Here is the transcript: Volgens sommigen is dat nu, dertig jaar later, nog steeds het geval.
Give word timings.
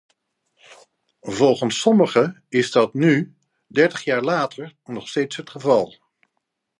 Volgens 1.21 1.79
sommigen 1.79 2.43
is 2.49 2.71
dat 2.71 2.93
nu, 2.93 3.35
dertig 3.67 4.03
jaar 4.03 4.21
later, 4.21 4.75
nog 4.83 5.07
steeds 5.07 5.35
het 5.37 5.49
geval. 5.49 5.93